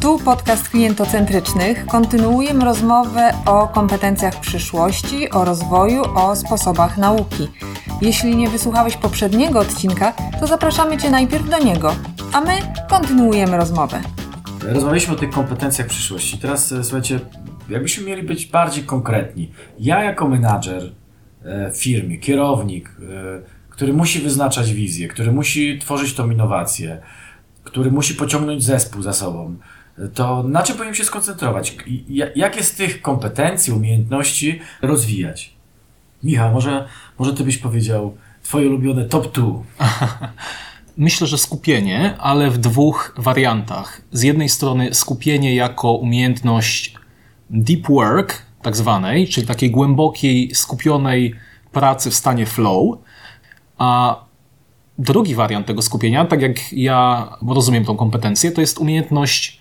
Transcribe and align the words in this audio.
Tu 0.00 0.18
podcast 0.18 0.68
klientocentrycznych. 0.68 1.86
Kontynuujemy 1.86 2.64
rozmowę 2.64 3.32
o 3.46 3.68
kompetencjach 3.68 4.40
przyszłości, 4.40 5.30
o 5.30 5.44
rozwoju, 5.44 6.02
o 6.14 6.36
sposobach 6.36 6.98
nauki. 6.98 7.48
Jeśli 8.02 8.36
nie 8.36 8.48
wysłuchałeś 8.48 8.96
poprzedniego 8.96 9.58
odcinka, 9.58 10.12
to 10.40 10.46
zapraszamy 10.46 10.98
Cię 10.98 11.10
najpierw 11.10 11.48
do 11.48 11.58
niego, 11.58 11.94
a 12.32 12.40
my 12.40 12.52
kontynuujemy 12.90 13.56
rozmowę. 13.56 14.00
Rozmawialiśmy 14.62 15.14
o 15.14 15.16
tych 15.16 15.30
kompetencjach 15.30 15.86
przyszłości. 15.86 16.38
Teraz 16.38 16.72
e, 16.72 16.84
słuchajcie, 16.84 17.20
jakbyśmy 17.68 18.04
mieli 18.04 18.22
być 18.22 18.46
bardziej 18.46 18.84
konkretni. 18.84 19.52
Ja 19.78 20.04
jako 20.04 20.28
menadżer 20.28 20.92
e, 21.44 21.70
w 21.70 21.76
firmie, 21.76 22.18
kierownik, 22.18 22.88
e, 22.88 23.70
który 23.70 23.92
musi 23.92 24.18
wyznaczać 24.18 24.72
wizję, 24.72 25.08
który 25.08 25.32
musi 25.32 25.78
tworzyć 25.78 26.14
tą 26.14 26.30
innowację, 26.30 27.00
który 27.64 27.90
musi 27.90 28.14
pociągnąć 28.14 28.64
zespół 28.64 29.02
za 29.02 29.12
sobą, 29.12 29.56
to 30.14 30.42
na 30.42 30.62
czym 30.62 30.76
powinien 30.76 30.94
się 30.94 31.04
skoncentrować? 31.04 31.76
Jakie 32.34 32.64
z 32.64 32.74
tych 32.74 33.02
kompetencji, 33.02 33.72
umiejętności 33.72 34.60
rozwijać? 34.82 35.54
Michał, 36.22 36.52
może, 36.52 36.88
może 37.18 37.34
ty 37.34 37.44
byś 37.44 37.58
powiedział 37.58 38.16
twoje 38.42 38.68
ulubione 38.68 39.04
top 39.04 39.32
2? 39.34 39.46
Myślę, 40.96 41.26
że 41.26 41.38
skupienie, 41.38 42.16
ale 42.18 42.50
w 42.50 42.58
dwóch 42.58 43.14
wariantach. 43.16 44.00
Z 44.12 44.22
jednej 44.22 44.48
strony 44.48 44.94
skupienie 44.94 45.54
jako 45.54 45.92
umiejętność 45.92 46.94
deep 47.50 47.88
work, 47.88 48.42
tak 48.62 48.76
zwanej, 48.76 49.28
czyli 49.28 49.46
takiej 49.46 49.70
głębokiej, 49.70 50.54
skupionej 50.54 51.34
pracy 51.72 52.10
w 52.10 52.14
stanie 52.14 52.46
flow, 52.46 52.98
a 53.78 54.20
drugi 54.98 55.34
wariant 55.34 55.66
tego 55.66 55.82
skupienia, 55.82 56.24
tak 56.24 56.42
jak 56.42 56.72
ja 56.72 57.28
rozumiem 57.48 57.84
tą 57.84 57.96
kompetencję, 57.96 58.52
to 58.52 58.60
jest 58.60 58.78
umiejętność 58.78 59.59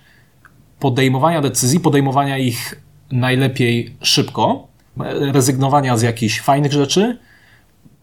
podejmowania 0.80 1.42
decyzji, 1.42 1.80
podejmowania 1.80 2.38
ich 2.38 2.82
najlepiej 3.12 3.96
szybko, 4.02 4.68
rezygnowania 5.32 5.98
z 5.98 6.02
jakichś 6.02 6.42
fajnych 6.42 6.74
rzeczy, 6.74 7.18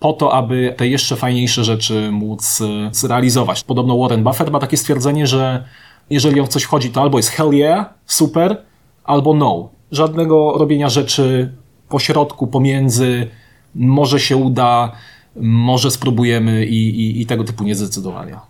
po 0.00 0.12
to, 0.12 0.34
aby 0.34 0.74
te 0.76 0.88
jeszcze 0.88 1.16
fajniejsze 1.16 1.64
rzeczy 1.64 2.10
móc 2.12 2.60
e, 2.60 2.90
zrealizować. 2.92 3.64
Podobno 3.64 3.98
Warren 3.98 4.24
Buffett 4.24 4.50
ma 4.50 4.58
takie 4.58 4.76
stwierdzenie, 4.76 5.26
że 5.26 5.64
jeżeli 6.10 6.40
o 6.40 6.46
coś 6.46 6.64
chodzi, 6.64 6.90
to 6.90 7.00
albo 7.02 7.18
jest 7.18 7.28
hell 7.28 7.50
yeah, 7.54 7.94
super, 8.06 8.62
albo 9.04 9.34
no. 9.34 9.68
Żadnego 9.92 10.52
robienia 10.58 10.88
rzeczy 10.88 11.52
po 11.88 11.98
środku, 11.98 12.46
pomiędzy, 12.46 13.30
może 13.74 14.20
się 14.20 14.36
uda, 14.36 14.92
może 15.36 15.90
spróbujemy 15.90 16.66
i, 16.66 17.00
i, 17.00 17.20
i 17.20 17.26
tego 17.26 17.44
typu 17.44 17.64
niezdecydowania. 17.64 18.40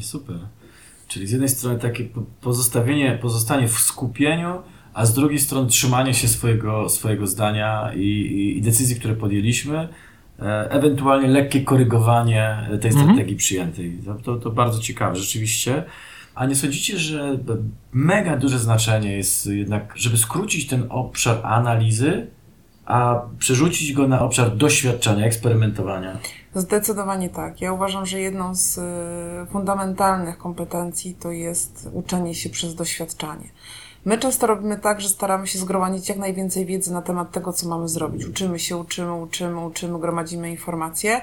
Super. 0.00 0.36
Czyli 1.10 1.26
z 1.26 1.30
jednej 1.30 1.48
strony 1.48 1.78
takie 1.78 2.04
pozostawienie, 2.40 3.18
pozostanie 3.22 3.68
w 3.68 3.78
skupieniu, 3.78 4.62
a 4.94 5.06
z 5.06 5.14
drugiej 5.14 5.38
strony 5.38 5.68
trzymanie 5.68 6.14
się 6.14 6.28
swojego, 6.28 6.88
swojego 6.88 7.26
zdania 7.26 7.92
i, 7.96 8.00
i, 8.00 8.58
i 8.58 8.62
decyzji, 8.62 8.96
które 8.96 9.14
podjęliśmy, 9.14 9.88
e, 10.38 10.70
ewentualnie 10.70 11.28
lekkie 11.28 11.60
korygowanie 11.60 12.68
tej 12.80 12.90
mhm. 12.90 13.06
strategii 13.06 13.36
przyjętej. 13.36 13.98
To, 14.04 14.14
to, 14.14 14.36
to 14.36 14.50
bardzo 14.50 14.80
ciekawe, 14.80 15.16
rzeczywiście. 15.16 15.84
A 16.34 16.46
nie 16.46 16.54
sądzicie, 16.54 16.98
że 16.98 17.38
mega 17.92 18.36
duże 18.36 18.58
znaczenie 18.58 19.16
jest 19.16 19.46
jednak, 19.46 19.92
żeby 19.96 20.16
skrócić 20.16 20.66
ten 20.66 20.86
obszar 20.88 21.40
analizy, 21.42 22.26
a 22.90 23.22
przerzucić 23.38 23.92
go 23.92 24.08
na 24.08 24.22
obszar 24.22 24.56
doświadczenia, 24.56 25.26
eksperymentowania? 25.26 26.18
Zdecydowanie 26.54 27.28
tak. 27.28 27.60
Ja 27.60 27.72
uważam, 27.72 28.06
że 28.06 28.20
jedną 28.20 28.54
z 28.54 28.78
y, 28.78 29.52
fundamentalnych 29.52 30.38
kompetencji 30.38 31.14
to 31.14 31.30
jest 31.30 31.88
uczenie 31.92 32.34
się 32.34 32.50
przez 32.50 32.74
doświadczanie. 32.74 33.48
My 34.04 34.18
często 34.18 34.46
robimy 34.46 34.76
tak, 34.78 35.00
że 35.00 35.08
staramy 35.08 35.46
się 35.46 35.58
zgromadzić 35.58 36.08
jak 36.08 36.18
najwięcej 36.18 36.66
wiedzy 36.66 36.92
na 36.92 37.02
temat 37.02 37.30
tego, 37.30 37.52
co 37.52 37.68
mamy 37.68 37.88
zrobić. 37.88 38.24
Uczymy 38.24 38.58
się, 38.58 38.76
uczymy, 38.76 39.14
uczymy, 39.14 39.66
uczymy, 39.66 39.98
gromadzimy 39.98 40.50
informacje. 40.50 41.20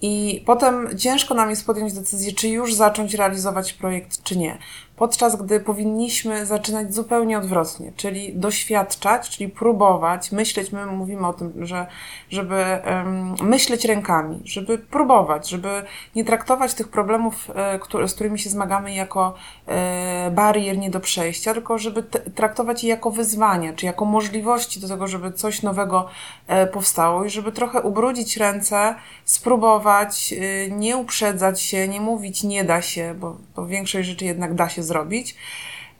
I 0.00 0.42
potem 0.46 0.98
ciężko 0.98 1.34
nam 1.34 1.50
jest 1.50 1.66
podjąć 1.66 1.92
decyzję, 1.92 2.32
czy 2.32 2.48
już 2.48 2.74
zacząć 2.74 3.14
realizować 3.14 3.72
projekt, 3.72 4.22
czy 4.22 4.38
nie 4.38 4.58
podczas 4.98 5.36
gdy 5.36 5.60
powinniśmy 5.60 6.46
zaczynać 6.46 6.94
zupełnie 6.94 7.38
odwrotnie, 7.38 7.92
czyli 7.96 8.34
doświadczać, 8.34 9.30
czyli 9.30 9.50
próbować, 9.50 10.32
myśleć. 10.32 10.72
My 10.72 10.86
mówimy 10.86 11.26
o 11.26 11.32
tym, 11.32 11.66
że 11.66 11.86
żeby 12.30 12.64
um, 12.86 13.34
myśleć 13.42 13.84
rękami, 13.84 14.40
żeby 14.44 14.78
próbować, 14.78 15.48
żeby 15.48 15.82
nie 16.14 16.24
traktować 16.24 16.74
tych 16.74 16.88
problemów, 16.88 17.50
e, 17.54 17.78
które, 17.78 18.08
z 18.08 18.14
którymi 18.14 18.38
się 18.38 18.50
zmagamy, 18.50 18.94
jako 18.94 19.34
e, 19.66 20.30
barier 20.30 20.78
nie 20.78 20.90
do 20.90 21.00
przejścia, 21.00 21.54
tylko 21.54 21.78
żeby 21.78 22.02
traktować 22.34 22.84
je 22.84 22.90
jako 22.90 23.10
wyzwania, 23.10 23.72
czy 23.72 23.86
jako 23.86 24.04
możliwości 24.04 24.80
do 24.80 24.88
tego, 24.88 25.06
żeby 25.06 25.32
coś 25.32 25.62
nowego 25.62 26.08
e, 26.46 26.66
powstało 26.66 27.24
i 27.24 27.30
żeby 27.30 27.52
trochę 27.52 27.82
ubrudzić 27.82 28.36
ręce, 28.36 28.94
spróbować, 29.24 30.32
e, 30.32 30.70
nie 30.70 30.96
uprzedzać 30.96 31.60
się, 31.60 31.88
nie 31.88 32.00
mówić 32.00 32.44
nie 32.44 32.64
da 32.64 32.82
się, 32.82 33.14
bo, 33.20 33.36
bo 33.56 33.66
większość 33.66 34.08
rzeczy 34.08 34.24
jednak 34.24 34.54
da 34.54 34.68
się 34.68 34.82
zrobić. 34.88 35.36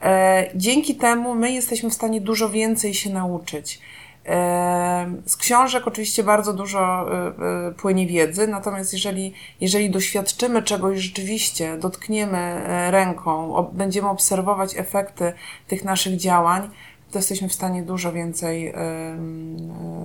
E, 0.02 0.50
dzięki 0.54 0.94
temu 0.94 1.34
my 1.34 1.52
jesteśmy 1.52 1.90
w 1.90 1.94
stanie 1.94 2.20
dużo 2.20 2.50
więcej 2.50 2.94
się 2.94 3.10
nauczyć. 3.10 3.80
E, 4.26 5.12
z 5.26 5.36
książek 5.36 5.86
oczywiście 5.86 6.24
bardzo 6.24 6.52
dużo 6.52 7.06
e, 7.12 7.72
płynie 7.72 8.06
wiedzy, 8.06 8.46
natomiast 8.46 8.92
jeżeli, 8.92 9.34
jeżeli 9.60 9.90
doświadczymy 9.90 10.62
czegoś 10.62 10.98
rzeczywiście, 10.98 11.78
dotkniemy 11.78 12.60
ręką, 12.90 13.66
będziemy 13.72 14.08
obserwować 14.08 14.76
efekty 14.76 15.32
tych 15.66 15.84
naszych 15.84 16.16
działań, 16.16 16.70
to 17.10 17.18
jesteśmy 17.18 17.48
w 17.48 17.52
stanie 17.52 17.82
dużo 17.82 18.12
więcej 18.12 18.74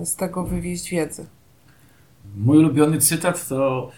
z 0.04 0.16
tego 0.16 0.44
wywieźć 0.44 0.90
wiedzy. 0.90 1.26
Mój 2.36 2.58
ulubiony 2.58 2.98
cytat 2.98 3.48
to, 3.48 3.90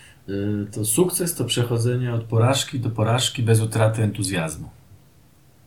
to 0.73 0.85
sukces 0.85 1.35
to 1.35 1.45
przechodzenie 1.45 2.15
od 2.15 2.25
porażki 2.25 2.81
do 2.81 2.91
porażki 2.91 3.43
bez 3.43 3.61
utraty 3.61 4.03
entuzjazmu. 4.03 4.69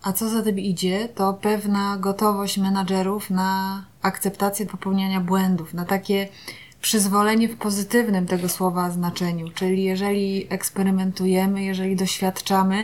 A 0.01 0.13
co 0.13 0.29
za 0.29 0.41
tym 0.41 0.59
idzie, 0.59 1.09
to 1.15 1.33
pewna 1.33 1.97
gotowość 1.97 2.57
menadżerów 2.57 3.29
na 3.29 3.83
akceptację 4.01 4.65
popełniania 4.65 5.21
błędów, 5.21 5.73
na 5.73 5.85
takie 5.85 6.27
przyzwolenie 6.81 7.47
w 7.47 7.57
pozytywnym 7.57 8.25
tego 8.25 8.49
słowa 8.49 8.91
znaczeniu. 8.91 9.49
Czyli 9.49 9.83
jeżeli 9.83 10.47
eksperymentujemy, 10.49 11.63
jeżeli 11.63 11.95
doświadczamy, 11.95 12.83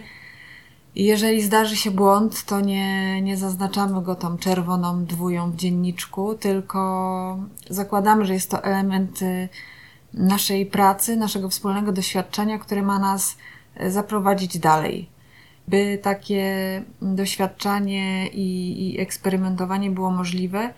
jeżeli 0.96 1.42
zdarzy 1.42 1.76
się 1.76 1.92
błąd, 1.92 2.46
to 2.46 2.60
nie, 2.60 3.22
nie 3.22 3.38
zaznaczamy 3.38 4.02
go 4.02 4.16
tą 4.16 4.38
czerwoną 4.38 5.06
dwują 5.06 5.52
w 5.52 5.56
dzienniczku, 5.56 6.36
tylko 6.36 7.38
zakładamy, 7.70 8.26
że 8.26 8.34
jest 8.34 8.52
to 8.52 8.64
element 8.64 9.22
y, 9.22 9.50
naszej 10.16 10.66
pracy, 10.66 11.16
naszego 11.16 11.50
wspólnego 11.50 11.92
doświadczenia, 11.92 12.60
które 12.60 12.82
ma 12.82 13.00
nas 13.00 13.38
y, 13.82 13.92
zaprowadzić 13.92 14.60
dalej 14.60 15.16
by 15.68 16.00
takie 16.02 16.84
doświadczanie 17.02 18.28
i, 18.28 18.94
i 18.94 19.00
eksperymentowanie 19.00 19.92
było 19.92 20.12
możliwe, 20.12 20.74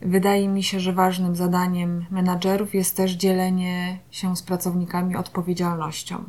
wydaje 0.00 0.48
mi 0.48 0.62
się, 0.62 0.80
że 0.80 0.92
ważnym 0.92 1.36
zadaniem 1.36 2.06
menadżerów 2.10 2.74
jest 2.74 2.96
też 2.96 3.12
dzielenie 3.12 3.98
się 4.10 4.36
z 4.36 4.42
pracownikami 4.42 5.16
odpowiedzialnością. 5.16 6.24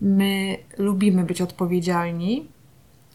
My 0.00 0.56
lubimy 0.78 1.24
być 1.24 1.42
odpowiedzialni, 1.42 2.48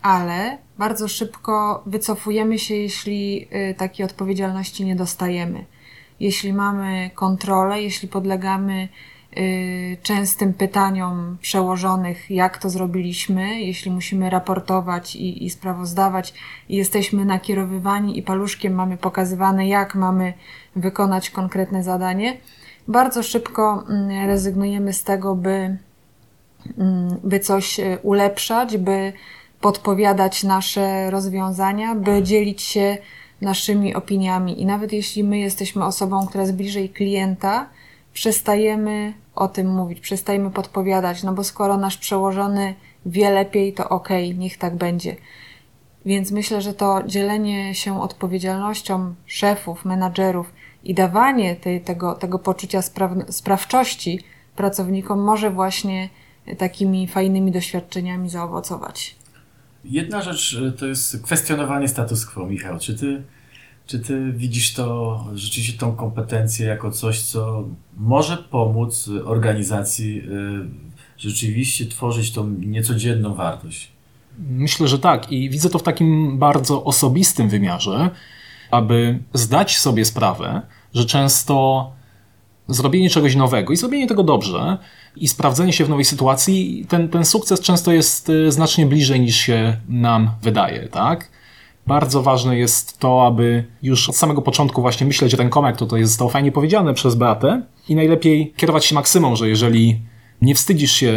ale 0.01 0.57
bardzo 0.77 1.07
szybko 1.07 1.83
wycofujemy 1.85 2.59
się, 2.59 2.75
jeśli 2.75 3.47
y, 3.71 3.75
takiej 3.77 4.05
odpowiedzialności 4.05 4.85
nie 4.85 4.95
dostajemy. 4.95 5.65
Jeśli 6.19 6.53
mamy 6.53 7.09
kontrolę, 7.15 7.81
jeśli 7.81 8.07
podlegamy 8.07 8.87
Y, 9.37 9.97
częstym 10.03 10.53
pytaniom 10.53 11.37
przełożonych, 11.41 12.31
jak 12.31 12.57
to 12.57 12.69
zrobiliśmy, 12.69 13.61
jeśli 13.61 13.91
musimy 13.91 14.29
raportować 14.29 15.15
i, 15.15 15.45
i 15.45 15.49
sprawozdawać, 15.49 16.33
i 16.69 16.75
jesteśmy 16.75 17.25
nakierowywani 17.25 18.17
i 18.17 18.23
paluszkiem 18.23 18.73
mamy 18.73 18.97
pokazywane, 18.97 19.67
jak 19.67 19.95
mamy 19.95 20.33
wykonać 20.75 21.29
konkretne 21.29 21.83
zadanie, 21.83 22.37
bardzo 22.87 23.23
szybko 23.23 23.83
mm, 23.89 24.27
rezygnujemy 24.27 24.93
z 24.93 25.03
tego, 25.03 25.35
by, 25.35 25.77
mm, 26.77 27.17
by 27.23 27.39
coś 27.39 27.79
y, 27.79 27.97
ulepszać, 28.03 28.77
by 28.77 29.13
podpowiadać 29.61 30.43
nasze 30.43 31.11
rozwiązania, 31.11 31.95
by 31.95 32.23
dzielić 32.23 32.61
się 32.61 32.97
naszymi 33.41 33.95
opiniami. 33.95 34.61
I 34.61 34.65
nawet 34.65 34.93
jeśli 34.93 35.23
my 35.23 35.39
jesteśmy 35.39 35.85
osobą, 35.85 36.27
która 36.27 36.41
jest 36.41 36.55
bliżej 36.55 36.89
klienta, 36.89 37.69
przestajemy 38.13 39.13
o 39.35 39.47
tym 39.47 39.67
mówić, 39.75 39.99
przestajemy 39.99 40.51
podpowiadać, 40.51 41.23
no 41.23 41.33
bo 41.33 41.43
skoro 41.43 41.77
nasz 41.77 41.97
przełożony 41.97 42.73
wie 43.05 43.31
lepiej, 43.31 43.73
to 43.73 43.89
okej, 43.89 44.27
okay, 44.27 44.39
niech 44.39 44.57
tak 44.57 44.75
będzie. 44.75 45.15
Więc 46.05 46.31
myślę, 46.31 46.61
że 46.61 46.73
to 46.73 47.03
dzielenie 47.05 47.75
się 47.75 48.01
odpowiedzialnością 48.01 49.15
szefów, 49.25 49.85
menadżerów 49.85 50.53
i 50.83 50.93
dawanie 50.93 51.55
tej, 51.55 51.81
tego, 51.81 52.13
tego 52.13 52.39
poczucia 52.39 52.81
spraw, 52.81 53.11
sprawczości 53.29 54.19
pracownikom 54.55 55.19
może 55.19 55.49
właśnie 55.49 56.09
takimi 56.57 57.07
fajnymi 57.07 57.51
doświadczeniami 57.51 58.29
zaowocować. 58.29 59.15
Jedna 59.85 60.21
rzecz 60.21 60.57
to 60.77 60.85
jest 60.85 61.21
kwestionowanie 61.23 61.87
status 61.87 62.25
quo, 62.25 62.45
Michał. 62.45 62.79
Czy 62.79 62.95
ty, 62.95 63.23
czy 63.87 63.99
ty 63.99 64.31
widzisz 64.31 64.73
to, 64.73 65.25
rzeczywiście 65.33 65.79
tą 65.79 65.95
kompetencję 65.95 66.67
jako 66.67 66.91
coś, 66.91 67.21
co 67.21 67.67
może 67.97 68.37
pomóc 68.37 69.09
organizacji 69.25 70.21
rzeczywiście 71.17 71.85
tworzyć 71.85 72.31
tą 72.31 72.49
niecodzienną 72.49 73.33
wartość? 73.33 73.91
Myślę, 74.39 74.87
że 74.87 74.99
tak. 74.99 75.31
I 75.31 75.49
widzę 75.49 75.69
to 75.69 75.79
w 75.79 75.83
takim 75.83 76.39
bardzo 76.39 76.83
osobistym 76.83 77.49
wymiarze, 77.49 78.09
aby 78.71 79.19
zdać 79.33 79.77
sobie 79.77 80.05
sprawę, 80.05 80.61
że 80.93 81.05
często 81.05 81.91
zrobienie 82.67 83.09
czegoś 83.09 83.35
nowego 83.35 83.73
i 83.73 83.77
zrobienie 83.77 84.07
tego 84.07 84.23
dobrze 84.23 84.77
i 85.15 85.27
sprawdzenie 85.27 85.73
się 85.73 85.85
w 85.85 85.89
nowej 85.89 86.05
sytuacji, 86.05 86.85
ten, 86.89 87.09
ten 87.09 87.25
sukces 87.25 87.61
często 87.61 87.91
jest 87.91 88.29
y, 88.29 88.51
znacznie 88.51 88.85
bliżej 88.85 89.19
niż 89.19 89.35
się 89.35 89.77
nam 89.89 90.29
wydaje, 90.41 90.87
tak? 90.89 91.31
Bardzo 91.87 92.21
ważne 92.21 92.57
jest 92.57 92.99
to, 92.99 93.27
aby 93.27 93.65
już 93.83 94.09
od 94.09 94.15
samego 94.15 94.41
początku 94.41 94.81
właśnie 94.81 95.07
myśleć 95.07 95.35
ten 95.35 95.49
komek, 95.49 95.77
to 95.77 95.97
jest 95.97 96.11
zostało 96.11 96.29
fajnie 96.29 96.51
powiedziane 96.51 96.93
przez 96.93 97.15
Beatę 97.15 97.61
i 97.89 97.95
najlepiej 97.95 98.53
kierować 98.57 98.85
się 98.85 98.95
maksymą, 98.95 99.35
że 99.35 99.49
jeżeli 99.49 99.99
nie 100.41 100.55
wstydzisz 100.55 100.91
się 100.91 101.11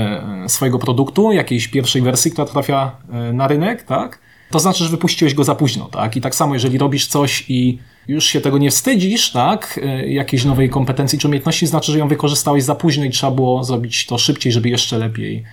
e, 0.45 0.49
swojego 0.49 0.79
produktu, 0.79 1.33
jakiejś 1.33 1.69
pierwszej 1.69 2.03
wersji, 2.03 2.31
która 2.31 2.47
trafia 2.47 2.97
e, 3.13 3.33
na 3.33 3.49
rynek, 3.49 3.83
tak? 3.83 4.19
To 4.51 4.59
znaczy, 4.59 4.85
że 4.85 4.91
wypuściłeś 4.91 5.35
go 5.35 5.45
za 5.45 5.55
późno, 5.55 5.85
tak? 5.85 6.17
I 6.17 6.21
tak 6.21 6.35
samo, 6.35 6.55
jeżeli 6.55 6.79
robisz 6.79 7.07
coś 7.07 7.45
i 7.49 7.79
już 8.09 8.25
się 8.25 8.41
tego 8.41 8.59
nie 8.59 8.71
wstydzisz, 8.71 9.33
tak? 9.33 9.81
E, 9.83 10.09
jakiejś 10.09 10.45
nowej 10.45 10.71
kompetencji 10.71 11.19
czy 11.19 11.29
umiejętności, 11.29 11.67
znaczy, 11.67 11.93
że 11.93 11.99
ją 11.99 12.09
wykorzystałeś 12.09 12.65
za 12.65 12.75
późno 12.75 13.05
i 13.05 13.11
trzeba 13.11 13.33
było 13.33 13.65
zrobić 13.65 14.07
to 14.07 14.19
szybciej, 14.19 14.53
żeby 14.53 14.69
jeszcze 14.69 14.99
lepiej 14.99 15.45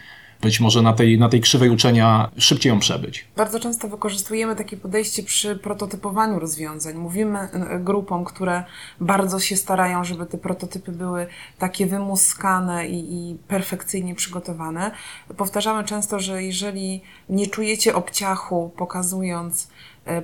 być 0.42 0.60
może 0.60 0.82
na 0.82 0.94
tej, 0.94 1.20
na 1.20 1.30
tej 1.30 1.42
krzywej 1.42 1.70
uczenia 1.70 2.32
szybciej 2.38 2.70
ją 2.70 2.80
przebyć. 2.80 3.26
Bardzo 3.36 3.60
często 3.60 3.88
wykorzystujemy 3.88 4.56
takie 4.56 4.78
podejście 4.78 5.24
przy 5.24 5.56
prototypowaniu 5.56 6.40
rozwiązań. 6.40 6.96
Mówimy 6.96 7.50
grupom, 7.80 8.26
które 8.26 8.64
bardzo 9.00 9.40
się 9.40 9.56
starają, 9.56 10.04
żeby 10.04 10.26
te 10.26 10.38
prototypy 10.38 10.92
były 10.92 11.28
takie 11.60 11.86
wymuskane 11.86 12.88
i, 12.88 13.14
i 13.14 13.36
perfekcyjnie 13.48 14.16
przygotowane. 14.16 14.92
Powtarzamy 15.38 15.84
często, 15.84 16.20
że 16.20 16.44
jeżeli 16.44 17.02
nie 17.30 17.48
czujecie 17.48 17.96
obciachu 17.96 18.72
pokazując 18.78 19.68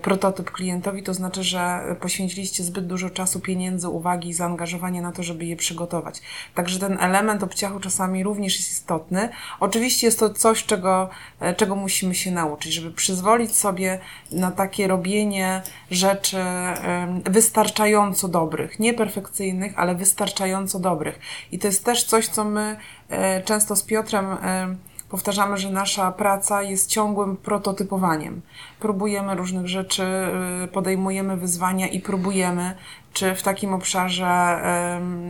prototyp 0.02 0.52
klientowi, 0.52 1.04
to 1.04 1.14
znaczy, 1.14 1.44
że 1.44 1.82
poświęciliście 2.00 2.64
zbyt 2.64 2.88
dużo 2.88 3.10
czasu, 3.10 3.40
pieniędzy, 3.40 3.90
uwagi 3.90 4.30
i 4.30 4.34
zaangażowania 4.34 5.02
na 5.02 5.12
to, 5.12 5.24
żeby 5.24 5.46
je 5.46 5.56
przygotować. 5.56 6.22
Także 6.56 6.80
ten 6.80 6.98
element 7.00 7.44
obciachu 7.44 7.80
czasami 7.80 8.24
również 8.24 8.58
jest 8.58 8.72
istotny. 8.72 9.30
Oczywiście 9.60 10.08
jest 10.08 10.20
to 10.20 10.30
coś, 10.30 10.66
czego, 10.66 11.10
e, 11.40 11.56
czego 11.56 11.76
musimy 11.76 12.16
się 12.16 12.32
nauczyć, 12.32 12.74
żeby 12.74 12.92
przyzwolić 12.92 13.56
sobie 13.56 14.00
na 14.32 14.52
takie 14.52 14.88
robienie 14.88 15.62
rzeczy 15.92 16.38
wystarczająco 17.26 18.28
dobrych, 18.28 18.80
nie 18.80 18.94
perfekcyjnych, 18.94 19.74
ale 19.80 19.96
wystarczająco 19.96 20.80
dobrych. 20.80 21.20
I 21.52 21.60
to 21.60 21.68
jest 21.68 21.86
też 21.86 22.04
coś, 22.04 22.28
co 22.28 22.44
my 22.44 22.78
e, 23.10 23.42
często 23.42 23.76
z 23.76 23.84
Piotrem 23.84 24.26
powtarzamy, 25.12 25.58
że 25.58 25.72
nasza 25.72 26.12
praca 26.12 26.64
jest 26.64 26.90
ciągłym 26.90 27.38
prototypowaniem. 27.38 28.42
Próbujemy 28.82 29.36
różnych 29.36 29.68
rzeczy, 29.68 30.04
y, 30.64 30.68
podejmujemy 30.68 31.38
wyzwania 31.38 31.88
i 31.88 32.00
próbujemy, 32.00 32.76
czy 33.14 33.36
w 33.36 33.44
takim 33.44 33.74
obszarze 33.74 34.62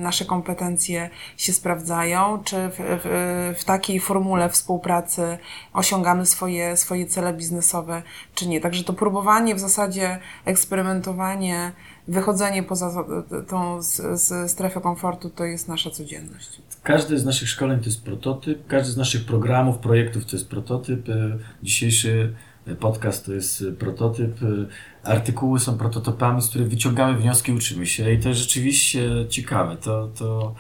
nasze 0.02 0.26
kompetencje 0.26 1.10
się 1.38 1.54
sprawdzają, 1.54 2.44
czy 2.44 2.56
w, 2.56 2.76
w, 2.78 3.56
w 3.60 3.64
takiej 3.64 4.00
formule 4.00 4.50
współpracy 4.50 5.38
osiągamy 5.74 6.26
swoje, 6.26 6.78
swoje 6.78 7.06
cele 7.06 7.34
biznesowe, 7.34 8.02
czy 8.36 8.48
nie. 8.48 8.62
Także 8.62 8.84
to 8.84 8.94
próbowanie, 8.94 9.56
w 9.56 9.60
zasadzie 9.60 10.20
eksperymentowanie, 10.46 11.72
wychodzenie 12.08 12.64
poza 12.64 13.06
tą 13.48 13.82
z, 13.82 14.22
z 14.22 14.52
strefę 14.52 14.82
komfortu 14.82 15.30
to 15.30 15.46
jest 15.46 15.68
nasza 15.68 15.90
codzienność. 15.90 16.62
Każdy 16.84 17.20
z 17.20 17.26
naszych 17.26 17.50
szkoleń 17.50 17.80
to 17.80 17.86
jest 17.86 18.04
prototyp, 18.04 18.68
każdy 18.68 18.92
z 18.92 18.98
naszych 18.98 19.26
programów, 19.26 19.78
projektów 19.78 20.26
to 20.26 20.36
jest 20.36 20.50
prototyp. 20.50 21.10
E, 21.10 21.38
dzisiejszy 21.64 22.34
podcast 22.76 23.26
to 23.26 23.34
jest 23.34 23.64
prototyp. 23.80 24.44
E, 24.44 25.12
artykuły 25.12 25.60
są 25.60 25.78
prototypami, 25.78 26.42
z 26.42 26.50
których 26.50 26.70
wyciągamy 26.70 27.18
wnioski, 27.18 27.52
uczymy 27.52 27.86
się 27.86 28.12
i 28.12 28.20
to 28.20 28.30
jest 28.30 28.42
rzeczywiście 28.42 29.10
ciekawe. 29.30 29.78
To, 29.78 30.08
to 30.08 30.56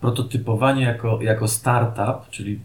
prototypowanie 0.00 0.82
jako, 0.82 1.22
jako 1.22 1.48
startup, 1.48 2.30
czyli 2.30 2.52
yy, 2.52 2.58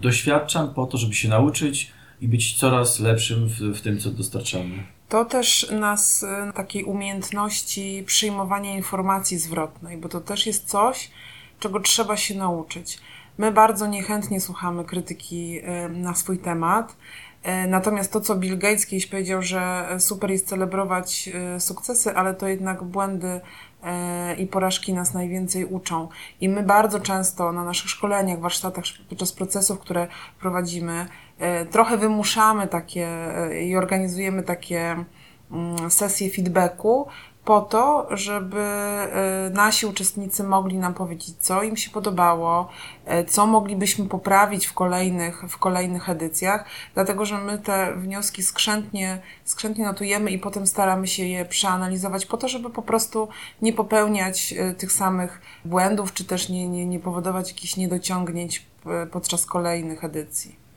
doświadczam 0.00 0.74
po 0.74 0.86
to, 0.86 0.98
żeby 0.98 1.14
się 1.14 1.28
nauczyć 1.28 1.92
i 2.20 2.28
być 2.28 2.58
coraz 2.58 3.00
lepszym 3.00 3.48
w, 3.48 3.58
w 3.58 3.80
tym, 3.80 3.98
co 3.98 4.10
dostarczamy. 4.10 4.84
To 5.08 5.24
też 5.24 5.70
nas 5.70 6.26
takiej 6.54 6.84
umiejętności 6.84 8.04
przyjmowania 8.06 8.76
informacji 8.76 9.38
zwrotnej, 9.38 9.98
bo 9.98 10.08
to 10.08 10.20
też 10.20 10.46
jest 10.46 10.68
coś, 10.68 11.10
czego 11.60 11.80
trzeba 11.80 12.16
się 12.16 12.34
nauczyć. 12.34 12.98
My 13.38 13.52
bardzo 13.52 13.86
niechętnie 13.86 14.40
słuchamy 14.40 14.84
krytyki 14.84 15.60
na 15.90 16.14
swój 16.14 16.38
temat. 16.38 16.96
E, 17.42 17.66
natomiast 17.66 18.12
to, 18.12 18.20
co 18.20 18.36
Bill 18.36 18.58
Gates 18.58 18.86
kiedyś 18.86 19.06
powiedział, 19.06 19.42
że 19.42 19.88
super 19.98 20.30
jest 20.30 20.48
celebrować 20.48 21.30
e, 21.34 21.60
sukcesy, 21.60 22.14
ale 22.16 22.34
to 22.34 22.48
jednak 22.48 22.82
błędy 22.82 23.40
e, 23.82 24.34
i 24.34 24.46
porażki 24.46 24.94
nas 24.94 25.14
najwięcej 25.14 25.64
uczą. 25.64 26.08
I 26.40 26.48
my 26.48 26.62
bardzo 26.62 27.00
często 27.00 27.52
na 27.52 27.64
naszych 27.64 27.90
szkoleniach, 27.90 28.40
warsztatach, 28.40 28.84
podczas 29.08 29.32
procesów, 29.32 29.78
które 29.78 30.08
prowadzimy, 30.40 31.06
trochę 31.70 31.96
wymuszamy 31.96 32.68
takie 32.68 33.08
i 33.62 33.76
organizujemy 33.76 34.42
takie 34.42 35.04
mm, 35.50 35.90
sesje 35.90 36.30
feedbacku, 36.30 37.06
po 37.50 37.60
to, 37.60 38.06
żeby 38.10 38.60
e, 38.60 39.50
nasi 39.54 39.86
uczestnicy 39.86 40.44
mogli 40.44 40.78
nam 40.78 40.94
powiedzieć, 40.94 41.34
co 41.40 41.62
im 41.62 41.76
się 41.76 41.90
podobało, 41.90 42.68
e, 43.04 43.24
co 43.24 43.46
moglibyśmy 43.46 44.08
poprawić 44.08 44.66
w 44.66 44.72
kolejnych, 44.72 45.42
w 45.48 45.58
kolejnych 45.58 46.08
edycjach, 46.08 46.64
dlatego 46.94 47.24
że 47.24 47.38
my 47.38 47.58
te 47.58 47.94
wnioski 47.96 48.42
skrzętnie, 48.42 49.22
skrzętnie 49.44 49.84
notujemy 49.84 50.30
i 50.30 50.38
potem 50.38 50.66
staramy 50.66 51.06
się 51.06 51.24
je 51.24 51.44
przeanalizować 51.44 52.26
po 52.26 52.36
to, 52.36 52.48
żeby 52.48 52.70
po 52.70 52.82
prostu 52.82 53.28
nie 53.62 53.72
popełniać 53.72 54.54
e, 54.58 54.74
tych 54.74 54.92
samych 54.92 55.40
błędów, 55.64 56.12
czy 56.12 56.24
też 56.24 56.48
nie, 56.48 56.68
nie, 56.68 56.86
nie 56.86 57.00
powodować 57.00 57.48
jakichś 57.48 57.76
niedociągnięć 57.76 58.66
podczas 59.10 59.46
kolejnych 59.46 60.04
edycji. 60.04 60.69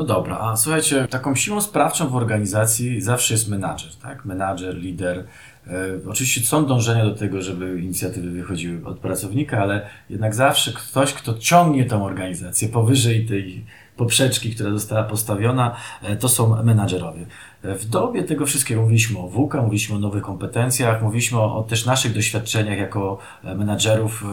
No 0.00 0.06
dobra, 0.06 0.38
a 0.38 0.56
słuchajcie, 0.56 1.08
taką 1.10 1.34
siłą 1.34 1.60
sprawczą 1.60 2.08
w 2.08 2.16
organizacji 2.16 3.00
zawsze 3.00 3.34
jest 3.34 3.48
menadżer, 3.48 3.96
tak? 4.02 4.24
Menadżer, 4.24 4.76
lider, 4.76 5.24
E, 5.66 6.10
oczywiście 6.10 6.40
są 6.40 6.66
dążenia 6.66 7.04
do 7.04 7.14
tego, 7.14 7.42
żeby 7.42 7.80
inicjatywy 7.80 8.30
wychodziły 8.30 8.86
od 8.86 8.98
pracownika, 8.98 9.58
ale 9.58 9.86
jednak 10.10 10.34
zawsze 10.34 10.72
ktoś, 10.72 11.14
kto 11.14 11.34
ciągnie 11.34 11.84
tą 11.84 12.04
organizację 12.04 12.68
powyżej 12.68 13.26
tej 13.26 13.64
poprzeczki, 14.00 14.54
która 14.54 14.70
została 14.70 15.02
postawiona, 15.02 15.76
e, 16.02 16.16
to 16.16 16.28
są 16.28 16.62
menadżerowie. 16.62 17.26
E, 17.62 17.74
w 17.74 17.84
dobie 17.84 18.22
tego 18.22 18.46
wszystkiego 18.46 18.80
mówiliśmy 18.80 19.18
o 19.18 19.28
WUKA, 19.28 19.62
mówiliśmy 19.62 19.96
o 19.96 19.98
nowych 19.98 20.22
kompetencjach, 20.22 21.02
mówiliśmy 21.02 21.38
o, 21.38 21.56
o 21.56 21.62
też 21.62 21.86
naszych 21.86 22.14
doświadczeniach 22.14 22.78
jako 22.78 23.18
menadżerów 23.44 24.24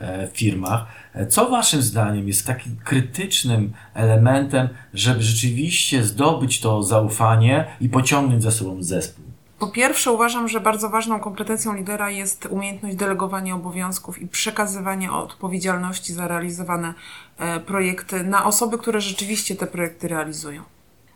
w 0.00 0.30
firmach. 0.32 0.86
Co 1.28 1.50
Waszym 1.50 1.82
zdaniem 1.82 2.28
jest 2.28 2.46
takim 2.46 2.76
krytycznym 2.84 3.72
elementem, 3.94 4.68
żeby 4.94 5.22
rzeczywiście 5.22 6.04
zdobyć 6.04 6.60
to 6.60 6.82
zaufanie 6.82 7.64
i 7.80 7.88
pociągnąć 7.88 8.42
za 8.42 8.50
sobą 8.50 8.82
zespół? 8.82 9.25
Po 9.58 9.66
pierwsze, 9.66 10.12
uważam, 10.12 10.48
że 10.48 10.60
bardzo 10.60 10.88
ważną 10.90 11.20
kompetencją 11.20 11.74
lidera 11.74 12.10
jest 12.10 12.46
umiejętność 12.50 12.96
delegowania 12.96 13.54
obowiązków 13.54 14.22
i 14.22 14.28
przekazywania 14.28 15.18
odpowiedzialności 15.18 16.12
za 16.12 16.28
realizowane 16.28 16.94
e, 17.38 17.60
projekty 17.60 18.24
na 18.24 18.44
osoby, 18.44 18.78
które 18.78 19.00
rzeczywiście 19.00 19.56
te 19.56 19.66
projekty 19.66 20.08
realizują. 20.08 20.62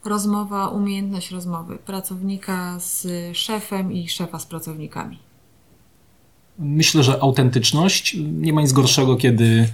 Rozmowa, 0.05 0.69
umiejętność 0.69 1.31
rozmowy 1.31 1.77
pracownika 1.77 2.79
z 2.79 3.07
szefem 3.37 3.93
i 3.93 4.09
szefa 4.09 4.39
z 4.39 4.47
pracownikami. 4.47 5.19
Myślę, 6.59 7.03
że 7.03 7.23
autentyczność 7.23 8.17
nie 8.33 8.53
ma 8.53 8.63
nic 8.63 8.73
gorszego, 8.73 9.17
kiedy 9.17 9.69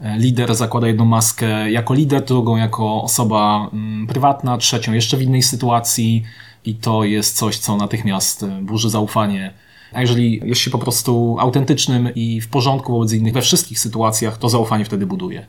lider 0.00 0.54
zakłada 0.54 0.86
jedną 0.86 1.04
maskę 1.04 1.70
jako 1.70 1.94
lider, 1.94 2.24
drugą 2.24 2.56
jako 2.56 3.02
osoba 3.02 3.70
mm, 3.72 4.06
prywatna, 4.06 4.58
trzecią 4.58 4.92
jeszcze 4.92 5.16
w 5.16 5.22
innej 5.22 5.42
sytuacji 5.42 6.22
i 6.64 6.74
to 6.74 7.04
jest 7.04 7.36
coś, 7.36 7.58
co 7.58 7.76
natychmiast 7.76 8.42
e, 8.42 8.46
burzy 8.62 8.90
zaufanie. 8.90 9.52
A 9.92 10.00
jeżeli 10.00 10.40
jest 10.44 10.60
się 10.60 10.70
po 10.70 10.78
prostu 10.78 11.36
autentycznym 11.38 12.14
i 12.14 12.40
w 12.40 12.48
porządku 12.48 12.92
wobec 12.92 13.12
innych 13.12 13.32
we 13.32 13.42
wszystkich 13.42 13.78
sytuacjach, 13.78 14.38
to 14.38 14.48
zaufanie 14.48 14.84
wtedy 14.84 15.06
buduje. 15.06 15.46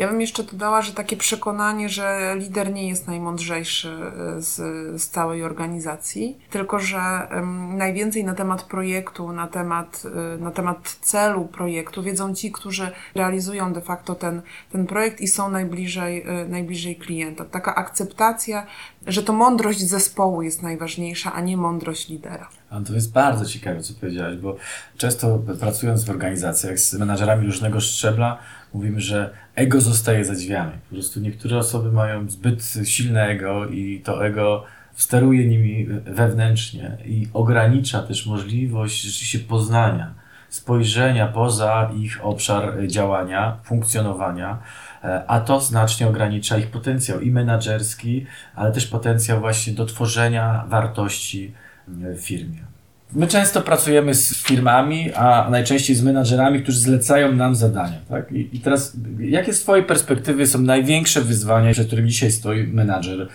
Ja 0.00 0.08
bym 0.08 0.20
jeszcze 0.20 0.44
dodała, 0.44 0.82
że 0.82 0.92
takie 0.92 1.16
przekonanie, 1.16 1.88
że 1.88 2.34
lider 2.38 2.72
nie 2.72 2.88
jest 2.88 3.06
najmądrzejszy 3.06 3.88
y, 4.38 4.42
z, 4.42 4.56
z 5.02 5.08
całej 5.08 5.44
organizacji, 5.44 6.38
tylko 6.50 6.78
że 6.78 7.00
um, 7.34 7.76
najwięcej 7.76 8.24
na 8.24 8.34
temat 8.34 8.62
projektu, 8.62 9.32
na 9.32 9.46
temat, 9.46 10.02
y, 10.36 10.40
na 10.40 10.50
temat 10.50 10.98
celu 11.00 11.44
projektu 11.44 12.02
wiedzą 12.02 12.34
ci, 12.34 12.52
którzy 12.52 12.90
realizują 13.14 13.72
de 13.72 13.80
facto 13.80 14.14
ten, 14.14 14.42
ten 14.72 14.86
projekt 14.86 15.20
i 15.20 15.28
są 15.28 15.50
najbliżej, 15.50 16.28
y, 16.42 16.48
najbliżej 16.48 16.96
klienta. 16.96 17.44
Taka 17.44 17.74
akceptacja, 17.74 18.66
że 19.06 19.22
to 19.22 19.32
mądrość 19.32 19.80
zespołu 19.80 20.42
jest 20.42 20.62
najważniejsza, 20.62 21.32
a 21.32 21.40
nie 21.40 21.56
mądrość 21.56 22.08
lidera. 22.08 22.59
A 22.70 22.80
to 22.80 22.94
jest 22.94 23.12
bardzo 23.12 23.44
ciekawe, 23.44 23.80
co 23.80 23.94
powiedziałeś, 23.94 24.36
bo 24.36 24.56
często 24.96 25.38
pracując 25.60 26.04
w 26.04 26.10
organizacjach 26.10 26.78
z 26.78 26.94
menadżerami 26.94 27.46
różnego 27.46 27.80
szczebla, 27.80 28.38
mówimy, 28.74 29.00
że 29.00 29.30
ego 29.54 29.80
zostaje 29.80 30.24
za 30.24 30.32
drzwiami. 30.32 30.72
Po 30.88 30.94
prostu 30.94 31.20
niektóre 31.20 31.58
osoby 31.58 31.92
mają 31.92 32.30
zbyt 32.30 32.74
silne 32.84 33.26
ego 33.26 33.66
i 33.66 34.00
to 34.04 34.26
ego 34.26 34.64
steruje 34.94 35.46
nimi 35.46 35.86
wewnętrznie 36.04 36.96
i 37.04 37.28
ogranicza 37.32 38.02
też 38.02 38.26
możliwość 38.26 39.02
rzeczywiście 39.02 39.38
poznania, 39.38 40.14
spojrzenia 40.48 41.26
poza 41.26 41.90
ich 41.96 42.24
obszar 42.24 42.86
działania, 42.86 43.56
funkcjonowania, 43.64 44.58
a 45.26 45.40
to 45.40 45.60
znacznie 45.60 46.08
ogranicza 46.08 46.58
ich 46.58 46.70
potencjał 46.70 47.20
i 47.20 47.30
menedżerski, 47.30 48.26
ale 48.54 48.72
też 48.72 48.86
potencjał 48.86 49.40
właśnie 49.40 49.72
do 49.72 49.86
tworzenia 49.86 50.64
wartości 50.68 51.54
w 52.16 52.20
firmie. 52.20 52.70
My 53.12 53.26
często 53.26 53.62
pracujemy 53.62 54.14
z 54.14 54.42
firmami, 54.42 55.12
a 55.14 55.50
najczęściej 55.50 55.96
z 55.96 56.02
menadżerami, 56.02 56.62
którzy 56.62 56.80
zlecają 56.80 57.32
nam 57.32 57.56
zadania. 57.56 57.98
Tak? 58.08 58.32
I, 58.32 58.56
I, 58.56 58.60
teraz, 58.60 58.96
jakie 59.18 59.52
z 59.54 59.60
Twojej 59.60 59.84
perspektywy 59.84 60.46
są 60.46 60.60
największe 60.60 61.20
wyzwania, 61.20 61.72
przed 61.72 61.86
którym 61.86 62.08
dzisiaj 62.08 62.30
stoi 62.30 62.66
menadżer 62.66 63.28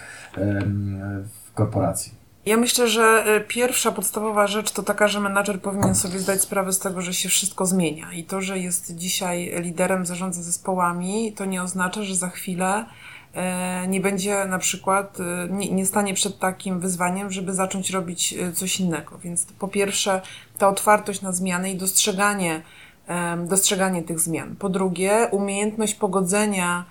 w 1.45 1.53
korporacji? 1.53 2.11
Ja 2.45 2.57
myślę, 2.57 2.87
że 2.87 3.03
e, 3.03 3.41
pierwsza 3.41 3.91
podstawowa 3.91 4.47
rzecz 4.47 4.71
to 4.71 4.83
taka, 4.83 5.07
że 5.07 5.19
menadżer 5.19 5.61
powinien 5.61 5.95
sobie 5.95 6.19
zdać 6.19 6.41
sprawę 6.41 6.73
z 6.73 6.79
tego, 6.79 7.01
że 7.01 7.13
się 7.13 7.29
wszystko 7.29 7.65
zmienia. 7.65 8.13
I 8.13 8.23
to, 8.23 8.41
że 8.41 8.59
jest 8.59 8.95
dzisiaj 8.95 9.53
liderem, 9.61 10.05
zarządza 10.05 10.41
zespołami, 10.41 11.33
to 11.33 11.45
nie 11.45 11.63
oznacza, 11.63 12.03
że 12.03 12.15
za 12.15 12.29
chwilę 12.29 12.85
E, 12.85 13.14
nie 13.87 14.01
będzie 14.01 14.45
na 14.45 14.59
przykład, 14.59 15.17
e, 15.19 15.47
nie, 15.49 15.71
nie 15.71 15.85
stanie 15.85 16.13
przed 16.13 16.39
takim 16.39 16.79
wyzwaniem, 16.79 17.31
żeby 17.31 17.53
zacząć 17.53 17.89
robić 17.89 18.33
e, 18.33 18.51
coś 18.51 18.79
innego. 18.79 19.17
Więc 19.17 19.45
po 19.45 19.67
pierwsze, 19.67 20.21
ta 20.57 20.69
otwartość 20.69 21.21
na 21.21 21.31
zmiany 21.31 21.71
i 21.71 21.75
dostrzeganie, 21.75 22.61
dostrzeganie 23.47 24.03
tych 24.03 24.19
zmian. 24.19 24.55
Po 24.55 24.69
drugie, 24.69 25.27
umiejętność 25.31 25.95
pogodzenia 25.95 26.85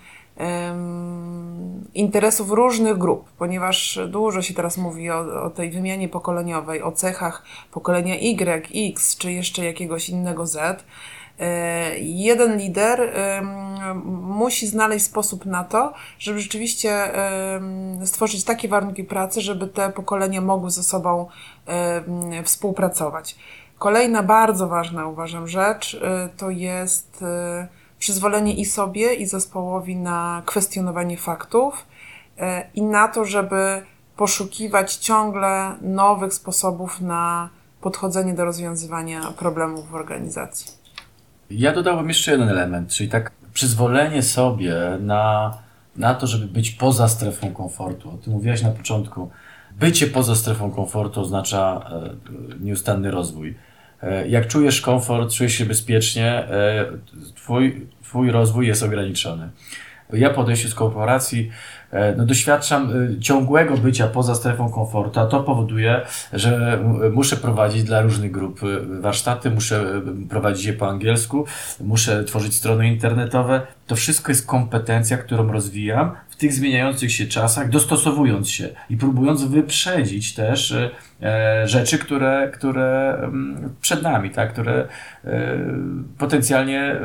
interesów 1.95 2.51
różnych 2.51 2.99
grup, 2.99 3.31
ponieważ 3.39 3.99
dużo 4.09 4.43
się 4.43 4.55
teraz 4.55 4.77
mówi 4.77 5.11
o, 5.11 5.43
o, 5.43 5.51
tej 5.51 5.71
wymianie 5.71 6.09
pokoleniowej, 6.09 6.83
o 6.83 6.93
cechach 6.93 7.43
pokolenia 7.73 8.15
Y, 8.15 8.67
X 8.93 9.17
czy 9.17 9.33
jeszcze 9.33 9.65
jakiegoś 9.65 10.09
innego 10.09 10.47
Z. 10.47 10.85
E, 11.39 11.99
jeden 11.99 12.59
lider 12.59 13.13
musi 14.15 14.67
znaleźć 14.67 15.05
sposób 15.05 15.47
na 15.47 15.65
to, 15.65 15.93
żeby 16.19 16.41
rzeczywiście 16.41 17.13
stworzyć 18.05 18.45
takie 18.45 18.69
warunki 18.69 19.05
pracy, 19.05 19.41
żeby 19.41 19.67
te 19.67 19.91
pokolenia 19.91 20.41
mogły 20.41 20.71
ze 20.71 20.83
sobą 20.83 21.27
współpracować. 22.45 23.37
Kolejna 23.79 24.23
bardzo 24.23 24.69
ważna, 24.69 25.07
uważam, 25.07 25.49
rzecz 25.49 25.95
e, 25.95 26.29
to 26.37 26.51
jest 26.51 27.23
e, 27.23 27.69
przyzwolenie 27.99 28.55
i 28.55 28.65
sobie, 28.65 29.15
i 29.15 29.27
zespołowi 29.27 29.97
na 29.97 30.43
kwestionowanie 30.47 31.17
faktów 31.17 31.87
i 32.75 32.83
na 32.83 33.09
to, 33.09 33.25
żeby 33.25 33.83
poszukiwać 34.17 34.97
ciągle 34.97 35.77
nowych 35.81 36.35
sposobów 36.35 37.01
na 37.01 37.49
podchodzenie 37.81 38.35
do 38.35 38.45
rozwiązywania 38.45 39.33
problemów 39.39 39.91
w 39.91 39.95
organizacji. 39.95 40.84
Ja 41.51 41.73
dodałbym 41.73 42.09
jeszcze 42.09 42.31
jeden 42.31 42.49
element, 42.49 42.91
czyli 42.91 43.09
tak 43.09 43.33
przyzwolenie 43.55 44.23
sobie 44.23 44.75
na, 45.01 45.55
na 45.97 46.15
to, 46.15 46.27
żeby 46.27 46.47
być 46.47 46.71
poza 46.71 47.09
strefą 47.09 47.53
komfortu. 47.53 48.11
O 48.11 48.17
tym 48.17 48.33
mówiłaś 48.33 48.63
na 48.63 48.71
początku. 48.71 49.31
Bycie 49.81 50.07
poza 50.07 50.37
strefą 50.37 50.71
komfortu 50.71 51.21
oznacza 51.21 51.91
e, 51.91 52.65
nieustanny 52.65 53.11
rozwój. 53.11 53.55
E, 54.03 54.29
jak 54.29 54.47
czujesz 54.47 54.81
komfort, 54.81 55.33
czujesz 55.35 55.53
się 55.53 55.67
bezpiecznie, 55.67 56.27
e, 56.27 56.87
twój, 57.35 57.87
twój 58.03 58.31
rozwój 58.31 58.67
jest 58.67 58.83
ograniczony. 58.83 59.51
Ja 60.15 60.31
po 60.31 60.57
z 60.57 60.75
korporacji 60.75 61.51
E, 61.95 62.15
no, 62.17 62.25
doświadczam 62.25 62.93
e, 63.17 63.21
ciągłego 63.21 63.77
bycia 63.77 64.07
poza 64.07 64.35
strefą 64.35 64.71
komfortu, 64.71 65.21
a 65.21 65.27
to 65.27 65.43
powoduje, 65.43 66.01
że 66.33 66.81
muszę 67.13 67.37
prowadzić 67.37 67.85
dla 67.85 68.03
różnych 68.03 68.31
grup 68.31 68.61
e, 68.63 69.01
warsztaty, 69.01 69.51
muszę 69.51 70.03
prowadzić 70.31 70.65
je 70.65 70.73
po 70.73 70.89
angielsku, 70.89 71.45
muszę 71.81 72.25
tworzyć 72.25 72.55
strony 72.55 72.89
internetowe. 72.89 73.61
To 73.87 73.97
wszystko 73.97 74.33
jest 74.33 74.47
kompetencja, 74.47 75.19
którą 75.19 75.53
rozwijam 75.53 76.13
w 76.29 76.37
tych 76.37 76.53
zmieniających 76.53 77.13
się 77.13 77.27
czasach, 77.27 77.71
dostosowując 77.71 78.51
się 78.51 78.69
i 78.91 78.97
próbując 78.97 79.45
wyprzedzić 79.45 80.35
też 80.35 80.75
rzeczy, 81.65 81.99
które, 81.99 82.51
które 82.55 83.19
przed 83.81 84.03
nami, 84.03 84.31
tak, 84.31 84.53
które 84.53 84.89
potencjalnie 86.19 86.97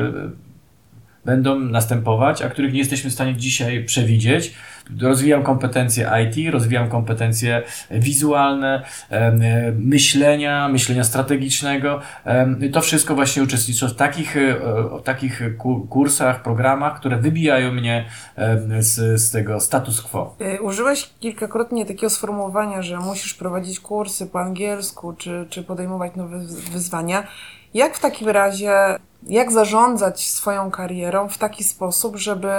będą 1.26 1.60
następować, 1.60 2.42
a 2.42 2.50
których 2.50 2.74
nie 2.74 2.80
jesteśmy 2.80 3.10
w 3.10 3.14
stanie 3.14 3.36
dzisiaj 3.36 3.84
przewidzieć. 3.84 4.54
Rozwijam 5.02 5.44
kompetencje 5.44 6.12
IT, 6.24 6.54
rozwijam 6.54 6.90
kompetencje 6.90 7.64
wizualne, 7.92 8.84
myślenia, 9.80 10.70
myślenia 10.70 11.04
strategicznego. 11.04 12.02
To 12.74 12.82
wszystko 12.82 13.16
właśnie 13.16 13.44
uczestniczę 13.44 13.88
w 13.88 13.96
takich, 13.96 14.38
e, 14.38 14.56
takich 15.04 15.42
kursach, 15.90 16.44
programach, 16.44 17.00
które 17.00 17.18
wybijają 17.18 17.72
mnie 17.72 18.06
z, 18.80 19.22
z 19.22 19.32
tego 19.32 19.60
status 19.60 20.02
quo. 20.02 20.36
E, 20.40 20.62
użyłeś 20.62 21.10
kilkakrotnie 21.20 21.86
takiego 21.86 22.10
sformułowania, 22.10 22.82
że 22.82 22.98
musisz 22.98 23.34
prowadzić 23.34 23.80
kursy 23.80 24.28
po 24.28 24.40
angielsku, 24.40 25.14
czy, 25.14 25.46
czy 25.50 25.64
podejmować 25.64 26.16
nowe 26.16 26.40
wyzwania. 26.72 27.28
Jak 27.74 27.98
w 27.98 28.00
takim 28.00 28.30
razie, 28.30 28.72
jak 29.24 29.52
zarządzać 29.52 30.30
swoją 30.30 30.72
karierą 30.72 31.30
w 31.30 31.38
taki 31.38 31.64
sposób, 31.64 32.16
żeby 32.18 32.52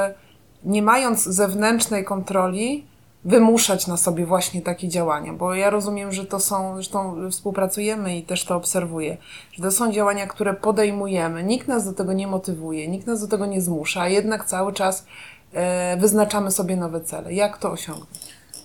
nie 0.64 0.83
mając 0.83 1.25
zewnętrznej 1.25 2.05
kontroli, 2.05 2.87
wymuszać 3.25 3.87
na 3.87 3.97
sobie 3.97 4.26
właśnie 4.26 4.62
takie 4.62 4.88
działania, 4.88 5.33
bo 5.33 5.55
ja 5.55 5.71
rozumiem, 5.71 6.12
że 6.12 6.25
to 6.25 6.40
są, 6.40 6.75
zresztą 6.75 7.31
współpracujemy 7.31 8.17
i 8.17 8.23
też 8.23 8.45
to 8.45 8.57
obserwuję, 8.57 9.17
że 9.52 9.62
to 9.62 9.71
są 9.71 9.93
działania, 9.93 10.26
które 10.26 10.55
podejmujemy, 10.55 11.45
nikt 11.45 11.69
nas 11.69 11.85
do 11.85 11.93
tego 11.93 12.12
nie 12.12 12.26
motywuje, 12.26 12.88
nikt 12.88 13.07
nas 13.07 13.21
do 13.21 13.29
tego 13.29 13.47
nie 13.47 13.61
zmusza, 13.61 14.00
a 14.00 14.09
jednak 14.09 14.45
cały 14.45 14.73
czas 14.73 15.07
e, 15.52 15.97
wyznaczamy 15.97 16.50
sobie 16.50 16.76
nowe 16.76 17.00
cele. 17.00 17.35
Jak 17.35 17.59
to 17.59 17.71
osiągnąć? 17.71 18.11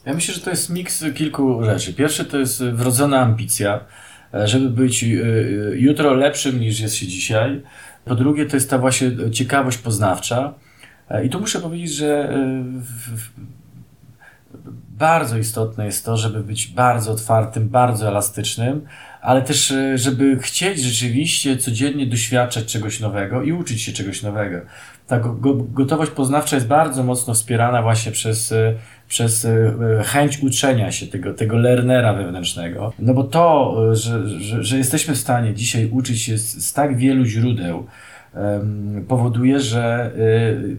Ja 0.06 0.14
myślę, 0.14 0.34
że 0.34 0.42
to 0.42 0.50
jest 0.50 0.70
miks 0.70 1.04
kilku 1.16 1.64
rzeczy. 1.64 1.94
Pierwsze 1.94 2.26
to 2.26 2.38
jest 2.38 2.64
wrodzona 2.64 3.20
ambicja, 3.22 3.80
żeby 4.44 4.70
być 4.70 5.04
e, 5.04 5.08
jutro 5.74 6.14
lepszym 6.14 6.60
niż 6.60 6.80
jest 6.80 6.96
się 6.96 7.08
dzisiaj. 7.08 7.62
Po 8.06 8.16
drugie 8.16 8.46
to 8.46 8.58
jest 8.58 8.70
ta 8.70 8.78
właśnie 8.78 9.12
ciekawość 9.32 9.78
poznawcza, 9.78 10.54
E, 11.10 11.26
I 11.26 11.30
tu 11.30 11.40
muszę 11.40 11.60
powiedzieć, 11.60 11.94
że 11.94 12.30
e, 12.30 12.64
bardzo 14.90 15.38
istotne 15.38 15.86
jest 15.86 16.06
to, 16.06 16.18
żeby 16.18 16.44
być 16.44 16.68
bardzo 16.68 17.12
otwartym, 17.12 17.70
bardzo 17.70 18.08
elastycznym, 18.08 18.86
ale 19.22 19.42
też, 19.42 19.72
e, 19.72 19.98
żeby 19.98 20.40
chcieć 20.40 20.82
rzeczywiście 20.82 21.58
codziennie 21.58 22.08
doświadczać 22.08 22.66
czegoś 22.66 23.00
nowego 23.00 23.44
i 23.44 23.52
uczyć 23.52 23.82
się 23.82 23.94
czegoś 23.94 24.22
nowego. 24.24 24.62
Ta 25.08 25.20
gotowość 25.70 26.12
poznawcza 26.12 26.56
jest 26.56 26.68
bardzo 26.68 27.04
mocno 27.04 27.34
wspierana 27.34 27.82
właśnie 27.82 28.12
przez, 28.12 28.54
przez 29.08 29.48
chęć 30.04 30.40
uczenia 30.44 30.92
się 30.92 31.08
tego, 31.08 31.34
tego 31.34 31.58
learnera 31.58 32.14
wewnętrznego. 32.14 32.94
No 33.00 33.14
bo 33.14 33.24
to, 33.24 33.76
że, 33.96 34.28
że, 34.28 34.64
że 34.64 34.78
jesteśmy 34.78 35.16
w 35.16 35.18
stanie 35.18 35.54
dzisiaj 35.54 35.90
uczyć 35.92 36.22
się 36.22 36.38
z, 36.38 36.66
z 36.66 36.74
tak 36.74 36.98
wielu 36.98 37.26
źródeł, 37.26 37.86
powoduje, 39.08 39.60
że 39.60 40.12
y, 40.18 40.76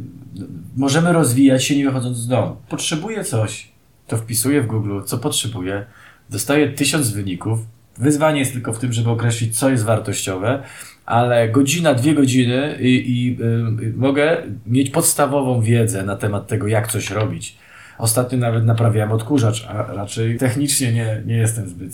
możemy 0.77 1.13
rozwijać 1.13 1.65
się 1.65 1.77
nie 1.77 1.85
wychodząc 1.85 2.17
z 2.17 2.29
domu. 2.29 2.57
Potrzebuję 2.69 3.25
coś, 3.25 3.69
to 4.07 4.17
wpisuję 4.17 4.63
w 4.63 4.67
Google, 4.67 5.01
co 5.05 5.19
potrzebuję, 5.19 5.87
dostaję 6.31 6.69
tysiąc 6.69 7.11
wyników. 7.11 7.59
Wyzwanie 7.99 8.41
jest 8.41 8.53
tylko 8.53 8.73
w 8.73 8.79
tym, 8.79 8.93
żeby 8.93 9.11
określić, 9.11 9.59
co 9.59 9.71
jest 9.71 9.85
wartościowe, 9.85 10.63
ale 11.07 11.49
godzina, 11.49 11.95
dwie 11.95 12.15
godziny 12.15 12.79
i, 12.81 12.87
i 12.87 13.43
y, 13.87 13.93
mogę 13.97 14.43
mieć 14.67 14.91
podstawową 14.91 15.61
wiedzę 15.61 16.03
na 16.03 16.17
temat 16.17 16.47
tego, 16.47 16.67
jak 16.67 16.89
coś 16.89 17.11
robić. 17.11 17.57
Ostatnio 17.99 18.39
nawet 18.39 18.65
naprawiałem 18.65 19.13
odkurzacz, 19.13 19.67
a 19.69 19.83
raczej 19.83 20.39
technicznie 20.39 20.93
nie, 20.93 21.23
nie 21.27 21.37
jestem 21.37 21.69
zbyt 21.69 21.93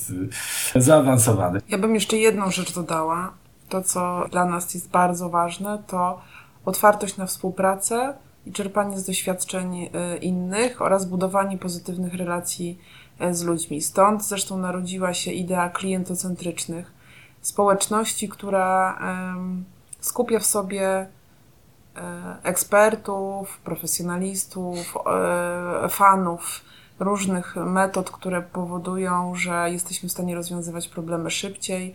y, 0.77 0.83
zaawansowany. 0.83 1.61
Ja 1.69 1.79
bym 1.79 1.95
jeszcze 1.95 2.17
jedną 2.17 2.51
rzecz 2.51 2.75
dodała 2.75 3.33
to, 3.69 3.83
co 3.83 4.29
dla 4.31 4.45
nas 4.45 4.75
jest 4.75 4.91
bardzo 4.91 5.31
ważne, 5.31 5.83
to 5.87 6.21
otwartość 6.65 7.17
na 7.17 7.27
współpracę 7.27 8.15
i 8.47 8.53
czerpanie 8.53 8.99
z 8.99 9.07
doświadczeń 9.07 9.91
e, 9.95 10.17
innych 10.17 10.83
oraz 10.83 11.05
budowanie 11.05 11.59
pozytywnych 11.59 12.15
relacji 12.15 12.79
e, 13.19 13.35
z 13.35 13.43
ludźmi. 13.43 13.81
Stąd 13.81 14.25
zresztą 14.25 14.59
narodziła 14.59 15.15
się 15.15 15.33
idea 15.33 15.69
klientocentrycznych, 15.69 16.93
społeczności, 17.43 18.29
która 18.29 18.99
skupia 20.01 20.39
w 20.39 20.47
sobie 20.47 20.87
e, 20.89 21.07
ekspertów, 22.43 23.59
profesjonalistów, 23.59 24.95
fanów 25.89 26.61
różnych 27.01 27.57
metod, 27.57 28.11
które 28.11 28.43
powodują, 28.43 29.35
że 29.35 29.71
jesteśmy 29.71 30.09
w 30.09 30.13
stanie 30.13 30.35
rozwiązywać 30.35 30.89
problemy 30.89 31.31
szybciej, 31.31 31.95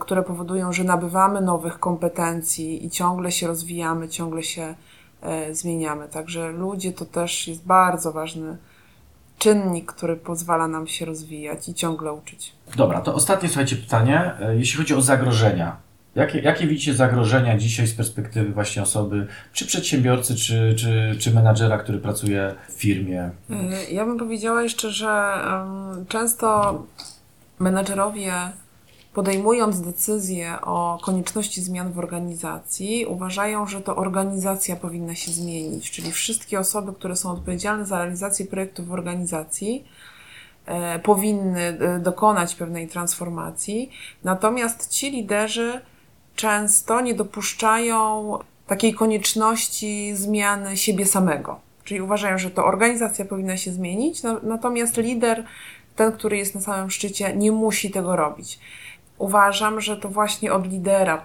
które 0.00 0.22
powodują, 0.22 0.72
że 0.72 0.84
nabywamy 0.84 1.40
nowych 1.40 1.78
kompetencji 1.78 2.86
i 2.86 2.90
ciągle 2.90 3.32
się 3.32 3.46
rozwijamy, 3.46 4.08
ciągle 4.08 4.42
się 4.42 4.74
E, 5.22 5.54
zmieniamy. 5.54 6.08
Także 6.08 6.52
ludzie 6.52 6.92
to 6.92 7.06
też 7.06 7.48
jest 7.48 7.64
bardzo 7.66 8.12
ważny 8.12 8.56
czynnik, 9.42 9.92
który 9.92 10.16
pozwala 10.16 10.68
nam 10.68 10.86
się 10.86 11.04
rozwijać 11.04 11.68
i 11.68 11.74
ciągle 11.74 12.12
uczyć. 12.12 12.52
Dobra, 12.76 13.00
to 13.00 13.14
ostatnie 13.14 13.48
słuchajcie 13.48 13.76
pytanie. 13.76 14.32
E, 14.40 14.56
jeśli 14.56 14.78
chodzi 14.78 14.94
o 14.94 15.00
zagrożenia, 15.00 15.76
Jakie, 16.14 16.38
jakie 16.38 16.66
widzicie 16.66 16.94
zagrożenia 16.94 17.58
dzisiaj 17.58 17.86
z 17.86 17.94
perspektywy 17.94 18.52
właśnie 18.52 18.82
osoby, 18.82 19.26
czy 19.52 19.66
przedsiębiorcy, 19.66 20.36
czy, 20.36 20.74
czy, 20.78 21.16
czy 21.18 21.34
menadżera, 21.34 21.78
który 21.78 21.98
pracuje 21.98 22.54
w 22.68 22.72
firmie? 22.72 23.30
E, 23.50 23.90
ja 23.92 24.04
bym 24.04 24.18
powiedziała 24.18 24.62
jeszcze, 24.62 24.90
że 24.90 25.34
często 26.08 26.78
menadżerowie 27.58 28.32
podejmując 29.14 29.80
decyzję 29.80 30.58
o 30.62 30.98
konieczności 31.02 31.62
zmian 31.62 31.92
w 31.92 31.98
organizacji, 31.98 33.06
uważają, 33.06 33.66
że 33.66 33.80
to 33.80 33.96
organizacja 33.96 34.76
powinna 34.76 35.14
się 35.14 35.30
zmienić, 35.30 35.90
czyli 35.90 36.12
wszystkie 36.12 36.60
osoby, 36.60 36.92
które 36.92 37.16
są 37.16 37.30
odpowiedzialne 37.30 37.86
za 37.86 37.98
realizację 37.98 38.46
projektów 38.46 38.86
w 38.86 38.92
organizacji, 38.92 39.84
e, 40.66 40.98
powinny 40.98 41.60
e, 41.60 41.98
dokonać 41.98 42.54
pewnej 42.54 42.88
transformacji, 42.88 43.90
natomiast 44.24 44.88
ci 44.88 45.10
liderzy 45.10 45.80
często 46.36 47.00
nie 47.00 47.14
dopuszczają 47.14 48.38
takiej 48.66 48.94
konieczności 48.94 50.16
zmiany 50.16 50.76
siebie 50.76 51.06
samego. 51.06 51.60
Czyli 51.84 52.00
uważają, 52.00 52.38
że 52.38 52.50
to 52.50 52.64
organizacja 52.64 53.24
powinna 53.24 53.56
się 53.56 53.72
zmienić, 53.72 54.22
natomiast 54.42 54.96
lider, 54.96 55.44
ten, 55.96 56.12
który 56.12 56.36
jest 56.36 56.54
na 56.54 56.60
samym 56.60 56.90
szczycie, 56.90 57.36
nie 57.36 57.52
musi 57.52 57.90
tego 57.90 58.16
robić 58.16 58.58
uważam, 59.22 59.80
że 59.80 59.96
to 59.96 60.08
właśnie 60.08 60.52
od 60.52 60.66
lidera 60.66 61.24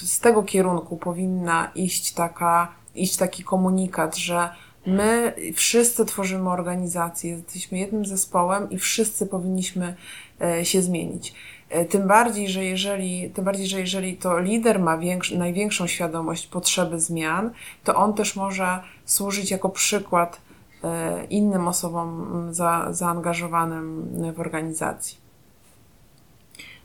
z 0.00 0.20
tego 0.20 0.42
kierunku 0.42 0.96
powinna 0.96 1.70
iść 1.74 2.12
taka, 2.12 2.68
iść 2.94 3.16
taki 3.16 3.44
komunikat, 3.44 4.16
że 4.16 4.50
my 4.86 5.34
wszyscy 5.54 6.04
tworzymy 6.04 6.50
organizację, 6.50 7.30
jesteśmy 7.30 7.78
jednym 7.78 8.06
zespołem 8.06 8.70
i 8.70 8.78
wszyscy 8.78 9.26
powinniśmy 9.26 9.94
e, 10.40 10.64
się 10.64 10.82
zmienić. 10.82 11.34
E, 11.68 11.84
tym 11.84 12.08
bardziej, 12.08 12.48
że 12.48 12.64
jeżeli, 12.64 13.30
tym 13.30 13.44
bardziej, 13.44 13.66
że 13.66 13.80
jeżeli 13.80 14.16
to 14.16 14.38
lider 14.38 14.80
ma 14.80 14.98
największą 15.38 15.86
świadomość 15.86 16.46
potrzeby 16.46 17.00
zmian, 17.00 17.50
to 17.84 17.94
on 17.94 18.14
też 18.14 18.36
może 18.36 18.80
służyć 19.04 19.50
jako 19.50 19.68
przykład 19.68 20.40
e, 20.84 21.24
innym 21.24 21.68
osobom 21.68 22.48
za, 22.50 22.86
zaangażowanym 22.90 24.08
w 24.34 24.40
organizacji. 24.40 25.21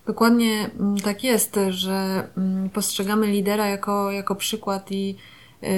Dokładnie 0.08 0.70
mm, 0.80 0.98
tak 0.98 1.24
jest, 1.24 1.60
że 1.70 2.28
mm, 2.38 2.70
postrzegamy 2.70 3.28
lidera 3.28 3.68
jako, 3.68 4.12
jako 4.12 4.36
przykład 4.36 4.92
i 4.92 5.16
yy, 5.62 5.70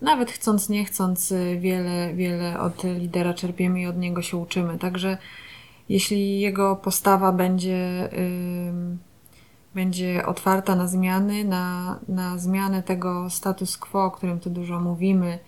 nawet 0.00 0.30
chcąc, 0.30 0.68
nie 0.68 0.84
chcąc, 0.84 1.32
y, 1.32 1.58
wiele, 1.60 2.14
wiele 2.14 2.60
od 2.60 2.84
lidera 2.84 3.34
czerpiemy 3.34 3.80
i 3.80 3.86
od 3.86 3.98
niego 3.98 4.22
się 4.22 4.36
uczymy. 4.36 4.78
Także 4.78 5.18
jeśli 5.88 6.40
jego 6.40 6.76
postawa 6.76 7.32
będzie, 7.32 8.08
będzie 9.74 10.26
otwarta 10.26 10.76
na 10.76 10.86
zmiany, 10.86 11.44
na, 11.44 11.98
na 12.08 12.38
zmianę 12.38 12.82
tego 12.82 13.30
status 13.30 13.76
quo, 13.76 14.04
o 14.04 14.10
którym 14.10 14.40
tu 14.40 14.50
dużo 14.50 14.80
mówimy 14.80 15.38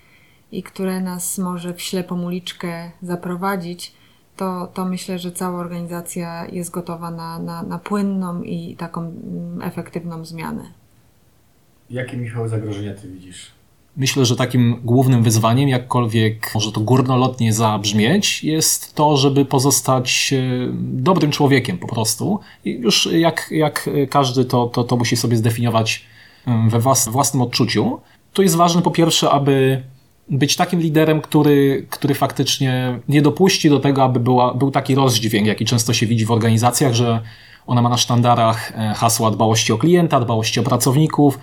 i 0.53 0.63
które 0.63 1.01
nas 1.01 1.39
może 1.39 1.75
w 1.75 1.83
ślepą 1.83 2.23
uliczkę 2.23 2.91
zaprowadzić, 3.03 3.98
to, 4.39 4.69
to 4.75 4.85
myślę, 4.85 5.19
że 5.19 5.33
cała 5.33 5.61
organizacja 5.61 6.47
jest 6.47 6.71
gotowa 6.71 7.11
na, 7.11 7.39
na, 7.39 7.63
na 7.63 7.79
płynną 7.79 8.43
i 8.43 8.77
taką 8.77 9.01
mm, 9.01 9.63
efektywną 9.63 10.25
zmianę. 10.25 10.63
Jakie, 11.91 12.17
Michał, 12.17 12.49
zagrożenia 12.49 12.95
Ty 12.95 13.09
widzisz? 13.09 13.51
Myślę, 13.97 14.25
że 14.25 14.37
takim 14.37 14.81
głównym 14.85 15.23
wyzwaniem, 15.23 15.69
jakkolwiek 15.69 16.51
może 16.55 16.73
to 16.73 16.81
górnolotnie 16.81 17.53
zabrzmieć, 17.53 18.45
jest 18.45 18.95
to, 18.95 19.17
żeby 19.17 19.45
pozostać 19.45 20.33
e, 20.33 20.69
dobrym 20.83 21.31
człowiekiem 21.31 21.79
po 21.79 21.89
prostu. 21.89 22.41
I 22.65 22.71
już 22.71 23.09
jak, 23.13 23.49
jak 23.51 23.91
każdy 24.11 24.45
to, 24.45 24.67
to, 24.67 24.85
to 24.85 24.97
musi 24.97 25.17
sobie 25.17 25.37
zdefiniować 25.37 26.05
we 26.69 26.79
własnym 27.11 27.43
odczuciu. 27.43 28.01
To 28.33 28.43
jest 28.43 28.57
ważne 28.57 28.83
po 28.83 28.91
pierwsze, 28.91 29.31
aby 29.31 29.83
być 30.31 30.57
takim 30.57 30.81
liderem, 30.81 31.21
który, 31.21 31.87
który 31.91 32.15
faktycznie 32.15 32.99
nie 33.09 33.23
dopuści 33.23 33.71
do 33.71 33.81
tego, 33.81 34.05
aby 34.05 34.21
była, 34.21 34.55
był 34.55 34.71
taki 34.71 34.95
rozdźwięk, 34.95 35.47
jaki 35.47 35.65
często 35.65 35.93
się 35.93 36.07
widzi 36.07 36.27
w 36.27 36.31
organizacjach, 36.31 36.95
że 36.95 37.21
ona 37.67 37.83
ma 37.83 37.89
na 37.89 37.97
sztandarach 37.97 38.73
e, 38.77 38.95
hasła 38.95 39.31
dbałości 39.31 39.73
o 39.73 39.79
klienta, 39.79 40.21
dbałości 40.21 40.61
o 40.61 40.63
pracowników, 40.63 41.39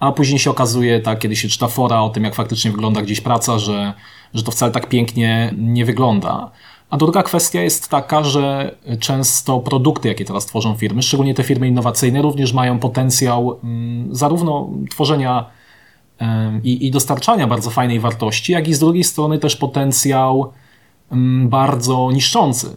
a 0.00 0.12
później 0.12 0.38
się 0.38 0.50
okazuje, 0.50 1.00
tak, 1.00 1.18
kiedy 1.18 1.36
się 1.36 1.48
czyta 1.48 1.68
fora 1.68 2.02
o 2.02 2.08
tym, 2.08 2.24
jak 2.24 2.34
faktycznie 2.34 2.70
wygląda 2.70 3.02
gdzieś 3.02 3.20
praca, 3.20 3.58
że, 3.58 3.94
że 4.34 4.42
to 4.42 4.52
wcale 4.52 4.72
tak 4.72 4.88
pięknie 4.88 5.54
nie 5.58 5.84
wygląda. 5.84 6.50
A 6.90 6.96
druga 6.96 7.22
kwestia 7.22 7.60
jest 7.60 7.88
taka, 7.88 8.24
że 8.24 8.74
często 9.00 9.60
produkty, 9.60 10.08
jakie 10.08 10.24
teraz 10.24 10.46
tworzą 10.46 10.74
firmy, 10.74 11.02
szczególnie 11.02 11.34
te 11.34 11.42
firmy 11.42 11.68
innowacyjne, 11.68 12.22
również 12.22 12.52
mają 12.52 12.78
potencjał 12.78 13.58
mm, 13.64 14.14
zarówno 14.14 14.70
tworzenia 14.90 15.55
i, 16.64 16.86
i 16.86 16.90
dostarczania 16.90 17.46
bardzo 17.46 17.70
fajnej 17.70 18.00
wartości, 18.00 18.52
jak 18.52 18.68
i 18.68 18.74
z 18.74 18.78
drugiej 18.78 19.04
strony 19.04 19.38
też 19.38 19.56
potencjał 19.56 20.52
bardzo 21.44 22.10
niszczący. 22.12 22.76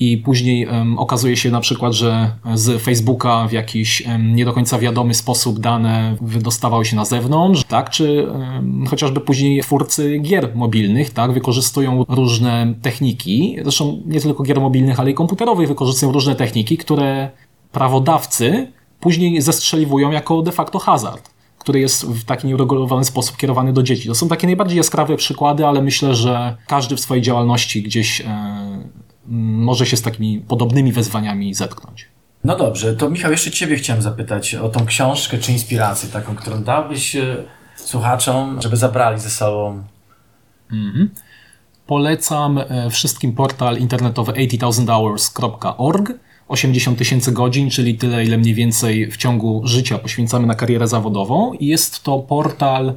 I 0.00 0.18
później 0.18 0.68
okazuje 0.96 1.36
się 1.36 1.50
na 1.50 1.60
przykład, 1.60 1.92
że 1.92 2.30
z 2.54 2.82
Facebooka 2.82 3.48
w 3.48 3.52
jakiś 3.52 4.02
nie 4.18 4.44
do 4.44 4.52
końca 4.52 4.78
wiadomy 4.78 5.14
sposób 5.14 5.58
dane 5.58 6.16
wydostawały 6.20 6.84
się 6.84 6.96
na 6.96 7.04
zewnątrz, 7.04 7.64
tak? 7.64 7.90
Czy 7.90 8.26
chociażby 8.88 9.20
później 9.20 9.62
twórcy 9.62 10.18
gier 10.18 10.50
mobilnych, 10.54 11.10
tak? 11.10 11.32
Wykorzystują 11.32 12.04
różne 12.08 12.74
techniki, 12.82 13.56
zresztą 13.62 14.02
nie 14.06 14.20
tylko 14.20 14.42
gier 14.42 14.60
mobilnych, 14.60 15.00
ale 15.00 15.10
i 15.10 15.14
komputerowych 15.14 15.68
wykorzystują 15.68 16.12
różne 16.12 16.36
techniki, 16.36 16.76
które 16.76 17.30
prawodawcy 17.72 18.72
później 19.00 19.42
zestrzeliwują 19.42 20.10
jako 20.10 20.42
de 20.42 20.52
facto 20.52 20.78
hazard 20.78 21.30
który 21.58 21.80
jest 21.80 22.06
w 22.06 22.24
taki 22.24 22.46
nieuregulowany 22.46 23.04
sposób 23.04 23.36
kierowany 23.36 23.72
do 23.72 23.82
dzieci. 23.82 24.08
To 24.08 24.14
są 24.14 24.28
takie 24.28 24.46
najbardziej 24.46 24.76
jaskrawe 24.76 25.16
przykłady, 25.16 25.66
ale 25.66 25.82
myślę, 25.82 26.14
że 26.14 26.56
każdy 26.66 26.96
w 26.96 27.00
swojej 27.00 27.22
działalności 27.22 27.82
gdzieś 27.82 28.20
e, 28.20 28.26
może 29.28 29.86
się 29.86 29.96
z 29.96 30.02
takimi 30.02 30.38
podobnymi 30.40 30.92
wezwaniami 30.92 31.54
zetknąć. 31.54 32.08
No 32.44 32.56
dobrze, 32.56 32.96
to 32.96 33.10
Michał, 33.10 33.30
jeszcze 33.30 33.50
Ciebie 33.50 33.76
chciałem 33.76 34.02
zapytać 34.02 34.54
o 34.54 34.68
tą 34.68 34.86
książkę 34.86 35.38
czy 35.38 35.52
inspirację 35.52 36.08
taką, 36.08 36.36
którą 36.36 36.62
dałbyś 36.62 37.16
e, 37.16 37.36
słuchaczom, 37.76 38.62
żeby 38.62 38.76
zabrali 38.76 39.20
ze 39.20 39.30
sobą. 39.30 39.82
Mhm. 40.72 41.10
Polecam 41.86 42.58
e, 42.58 42.90
wszystkim 42.90 43.32
portal 43.32 43.78
internetowy 43.78 44.32
80000hours.org 44.32 46.12
80 46.48 46.98
tysięcy 46.98 47.32
godzin, 47.32 47.70
czyli 47.70 47.94
tyle, 47.94 48.24
ile 48.24 48.38
mniej 48.38 48.54
więcej 48.54 49.10
w 49.10 49.16
ciągu 49.16 49.60
życia 49.64 49.98
poświęcamy 49.98 50.46
na 50.46 50.54
karierę 50.54 50.88
zawodową. 50.88 51.52
I 51.52 51.66
jest 51.66 52.02
to 52.02 52.18
portal 52.18 52.94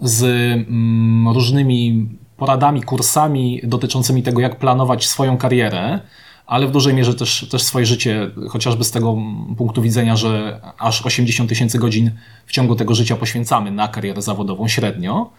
z 0.00 0.24
mm, 0.24 1.28
różnymi 1.28 2.08
poradami, 2.36 2.82
kursami 2.82 3.60
dotyczącymi 3.64 4.22
tego, 4.22 4.40
jak 4.40 4.58
planować 4.58 5.06
swoją 5.06 5.36
karierę, 5.36 6.00
ale 6.46 6.66
w 6.66 6.70
dużej 6.70 6.94
mierze 6.94 7.14
też, 7.14 7.46
też 7.50 7.62
swoje 7.62 7.86
życie, 7.86 8.30
chociażby 8.48 8.84
z 8.84 8.90
tego 8.90 9.16
punktu 9.56 9.82
widzenia, 9.82 10.16
że 10.16 10.60
aż 10.78 11.06
80 11.06 11.48
tysięcy 11.48 11.78
godzin 11.78 12.10
w 12.46 12.52
ciągu 12.52 12.76
tego 12.76 12.94
życia 12.94 13.16
poświęcamy 13.16 13.70
na 13.70 13.88
karierę 13.88 14.22
zawodową 14.22 14.68
średnio. 14.68 15.30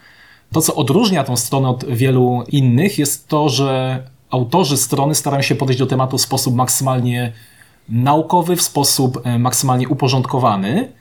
To, 0.52 0.62
co 0.62 0.76
odróżnia 0.76 1.24
tą 1.24 1.38
stronę 1.38 1.70
od 1.70 1.86
wielu 1.86 2.44
innych, 2.48 2.98
jest 2.98 3.28
to, 3.28 3.50
że 3.50 4.04
autorzy 4.32 4.78
strony 4.78 5.16
starają 5.16 5.42
się 5.42 5.56
podejść 5.56 5.80
do 5.80 5.88
tematu 5.88 6.18
w 6.18 6.22
sposób 6.22 6.56
maksymalnie 6.56 7.32
naukowy, 7.90 8.56
w 8.56 8.62
sposób 8.62 9.22
e, 9.24 9.40
maksymalnie 9.40 9.90
uporządkowany, 9.90 10.92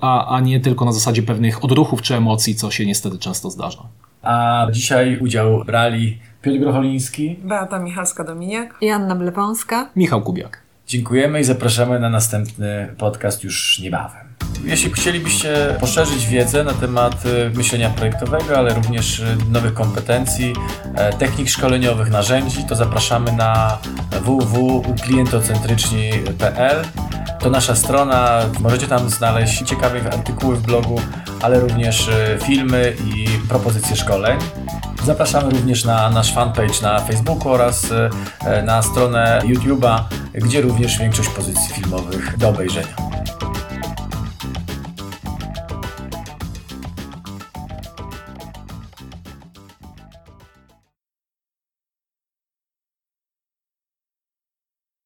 a, 0.00 0.36
a 0.36 0.40
nie 0.40 0.60
tylko 0.60 0.84
na 0.84 0.92
zasadzie 0.92 1.22
pewnych 1.22 1.64
odruchów 1.64 2.02
czy 2.02 2.14
emocji, 2.14 2.54
co 2.54 2.70
się 2.70 2.86
niestety 2.86 3.18
często 3.18 3.50
zdarza. 3.50 3.82
A 4.22 4.66
dzisiaj 4.72 5.18
udział 5.18 5.64
brali 5.64 6.18
Piotr 6.42 6.58
Grocholiński, 6.58 7.36
Beata 7.44 7.78
Michalska-Dominiak 7.78 8.68
i 8.80 8.90
Anna 8.90 9.16
Blepąska, 9.16 9.90
Michał 9.96 10.22
Kubiak. 10.22 10.62
Dziękujemy 10.86 11.40
i 11.40 11.44
zapraszamy 11.44 12.00
na 12.00 12.10
następny 12.10 12.94
podcast 12.98 13.44
już 13.44 13.80
niebawem. 13.82 14.25
Jeśli 14.66 14.92
chcielibyście 14.92 15.76
poszerzyć 15.80 16.26
wiedzę 16.26 16.64
na 16.64 16.72
temat 16.72 17.26
y, 17.26 17.50
myślenia 17.54 17.90
projektowego, 17.90 18.58
ale 18.58 18.74
również 18.74 19.18
y, 19.18 19.36
nowych 19.50 19.74
kompetencji, 19.74 20.52
e, 20.94 21.12
technik 21.12 21.48
szkoleniowych, 21.48 22.10
narzędzi, 22.10 22.64
to 22.64 22.76
zapraszamy 22.76 23.32
na 23.32 23.78
www.klientocentryczni.pl. 24.22 26.84
To 27.40 27.50
nasza 27.50 27.74
strona, 27.74 28.40
możecie 28.60 28.86
tam 28.86 29.10
znaleźć 29.10 29.62
ciekawe 29.62 30.12
artykuły 30.12 30.56
w 30.56 30.62
blogu, 30.62 31.00
ale 31.42 31.60
również 31.60 32.08
y, 32.08 32.38
filmy 32.42 32.96
i 33.14 33.26
propozycje 33.48 33.96
szkoleń. 33.96 34.38
Zapraszamy 35.04 35.50
również 35.50 35.84
na 35.84 36.10
nasz 36.10 36.34
fanpage 36.34 36.82
na 36.82 37.00
Facebooku 37.00 37.52
oraz 37.52 37.86
e, 38.40 38.62
na 38.62 38.82
stronę 38.82 39.42
YouTube'a, 39.44 40.00
gdzie 40.34 40.60
również 40.60 40.98
większość 40.98 41.28
pozycji 41.28 41.74
filmowych 41.74 42.38
do 42.38 42.48
obejrzenia. 42.48 43.06